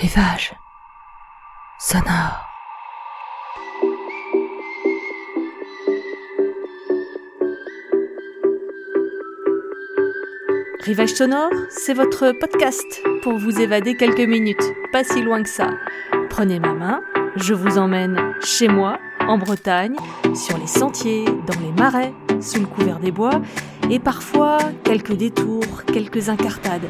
[0.00, 0.54] Rivage
[1.78, 2.46] sonore.
[10.80, 15.68] Rivage sonore, c'est votre podcast pour vous évader quelques minutes, pas si loin que ça.
[16.30, 17.02] Prenez ma main,
[17.36, 18.98] je vous emmène chez moi,
[19.28, 19.96] en Bretagne,
[20.34, 23.42] sur les sentiers, dans les marais, sous le couvert des bois,
[23.90, 26.88] et parfois quelques détours, quelques incartades.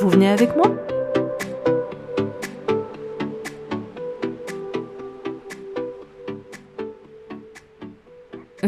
[0.00, 0.74] Vous venez avec moi?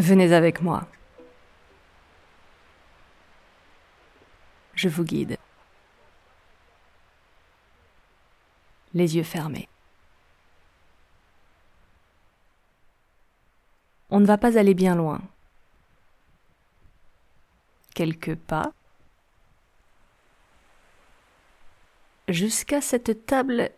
[0.00, 0.86] Venez avec moi.
[4.72, 5.36] Je vous guide.
[8.94, 9.68] Les yeux fermés.
[14.08, 15.20] On ne va pas aller bien loin.
[17.94, 18.72] Quelques pas
[22.26, 23.70] jusqu'à cette table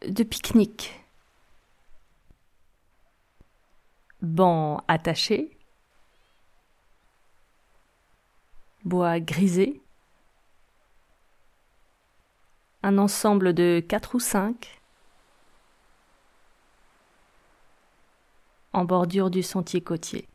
[0.00, 1.01] de pique-nique.
[4.22, 5.58] Banc attaché,
[8.84, 9.82] bois grisé,
[12.84, 14.80] un ensemble de quatre ou cinq,
[18.72, 20.28] en bordure du sentier côtier.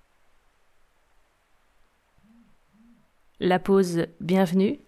[3.39, 4.79] La pause bienvenue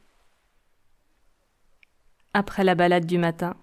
[2.33, 3.55] après la balade du matin.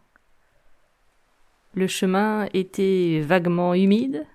[1.74, 4.26] Le chemin était vaguement humide,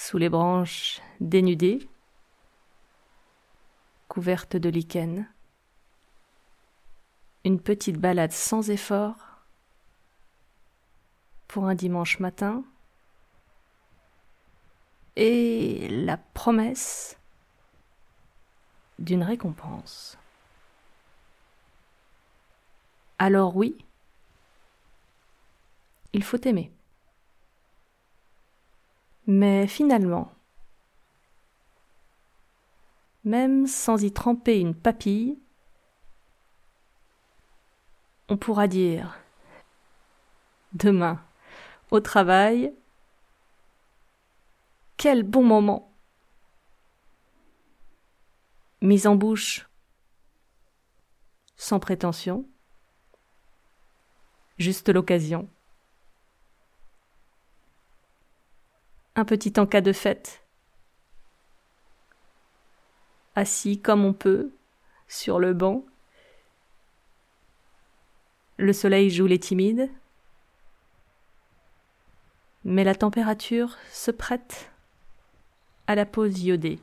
[0.00, 1.86] sous les branches dénudées,
[4.08, 5.28] couvertes de lichen.
[7.44, 9.14] Une petite balade sans effort
[11.48, 12.64] pour un dimanche matin
[15.16, 17.18] et la promesse
[18.98, 20.16] d'une récompense.
[23.18, 23.76] Alors oui,
[26.14, 26.72] il faut aimer.
[29.32, 30.32] Mais finalement,
[33.22, 35.38] même sans y tremper une papille,
[38.28, 39.20] on pourra dire
[40.72, 41.24] demain,
[41.92, 42.74] au travail,
[44.96, 45.94] quel bon moment.
[48.82, 49.68] Mise en bouche,
[51.56, 52.48] sans prétention,
[54.58, 55.48] juste l'occasion.
[59.16, 60.44] Un petit encas de fête.
[63.34, 64.52] Assis comme on peut,
[65.08, 65.84] sur le banc.
[68.56, 69.90] Le soleil joue les timides.
[72.64, 74.70] Mais la température se prête
[75.86, 76.78] à la pause iodée.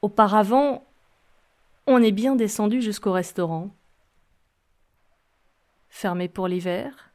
[0.00, 0.86] Auparavant,
[1.86, 3.70] on est bien descendu jusqu'au restaurant.
[5.90, 7.13] Fermé pour l'hiver,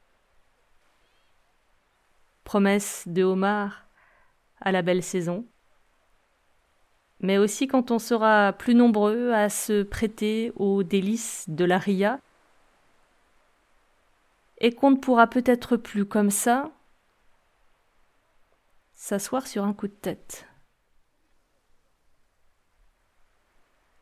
[2.50, 3.86] promesse de homard
[4.60, 5.46] à la belle saison,
[7.20, 12.20] mais aussi quand on sera plus nombreux à se prêter aux délices de la ria,
[14.58, 16.72] et qu'on ne pourra peut-être plus comme ça
[18.94, 20.48] s'asseoir sur un coup de tête.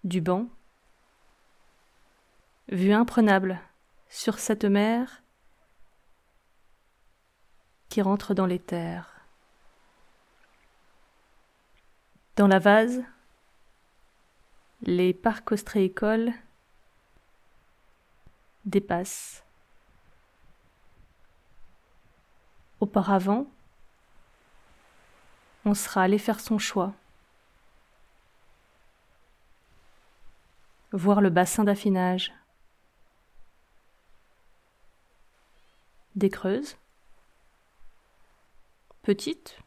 [0.06, 0.48] Du banc,
[2.70, 3.60] vue imprenable
[4.08, 5.22] sur cette mer
[7.90, 9.14] qui rentre dans les terres.
[12.36, 13.04] Dans la vase,
[14.84, 16.32] les parcs ostréicoles
[18.66, 19.44] dépassent.
[22.80, 23.48] Auparavant,
[25.66, 26.94] on sera allé faire son choix.
[30.92, 32.32] Voir le bassin d'affinage.
[36.16, 36.78] Des creuses
[39.08, 39.58] petite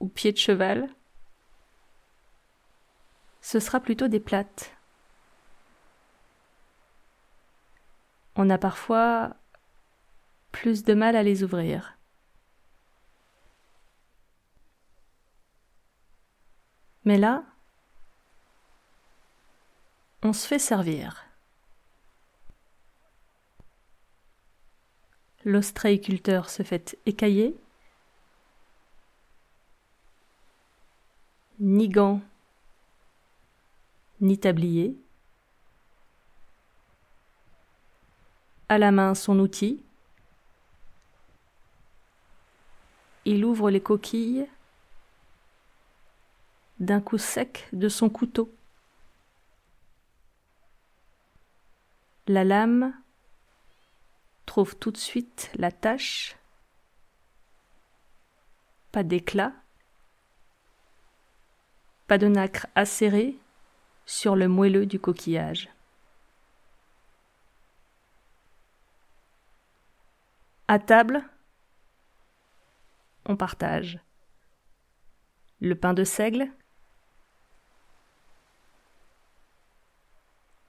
[0.00, 0.94] ou pied de cheval,
[3.40, 4.76] ce sera plutôt des plates.
[8.34, 9.34] On a parfois
[10.52, 11.96] plus de mal à les ouvrir.
[17.06, 17.46] Mais là,
[20.22, 21.24] on se fait servir.
[25.46, 27.56] L'ostréiculteur se fait écailler
[31.66, 32.20] ni gants,
[34.20, 34.96] ni tablier.
[38.68, 39.82] À la main son outil.
[43.24, 44.46] Il ouvre les coquilles
[46.78, 48.48] d'un coup sec de son couteau.
[52.28, 52.94] La lame
[54.46, 56.36] trouve tout de suite la tache.
[58.92, 59.52] Pas d'éclat.
[62.06, 63.36] Pas de nacre acérée
[64.04, 65.68] sur le moelleux du coquillage.
[70.68, 71.22] À table,
[73.24, 73.98] on partage.
[75.60, 76.48] Le pain de seigle,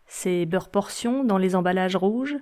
[0.08, 2.38] ses beurre portions dans les emballages rouges.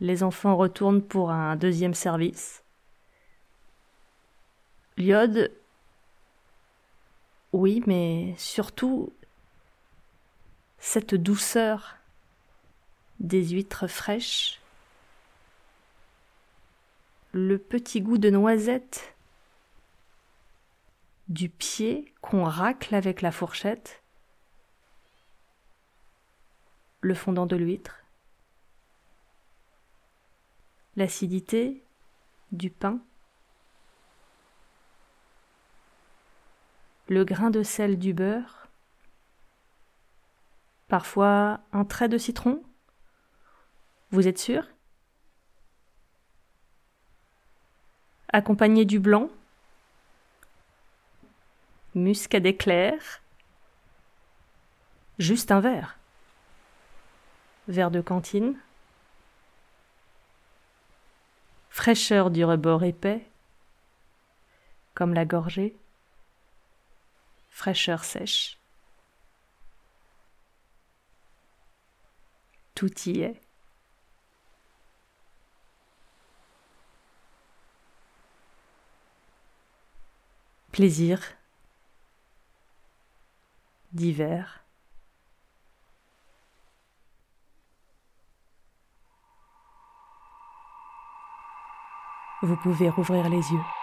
[0.00, 2.62] Les enfants retournent pour un deuxième service.
[4.96, 5.52] L'iode,
[7.52, 9.12] oui, mais surtout
[10.78, 11.96] cette douceur
[13.20, 14.60] des huîtres fraîches,
[17.32, 19.14] le petit goût de noisette
[21.28, 24.02] du pied qu'on racle avec la fourchette,
[27.00, 28.02] le fondant de l'huître,
[30.96, 31.82] l'acidité
[32.52, 33.00] du pain,
[37.08, 38.68] le grain de sel du beurre,
[40.88, 42.62] parfois un trait de citron.
[44.10, 44.64] Vous êtes sûr?
[48.30, 49.30] Accompagné du blanc,
[51.94, 53.22] muscadet clair,
[55.18, 55.98] juste un verre.
[57.68, 58.58] Verre de cantine,
[61.70, 63.26] fraîcheur du rebord épais,
[64.94, 65.76] comme la gorgée,
[67.58, 68.56] fraîcheur sèche.
[72.76, 73.40] Tout y est.
[80.70, 81.20] Plaisir
[83.92, 84.64] d'hiver.
[92.40, 93.77] vous pouvez rouvrir les yeux.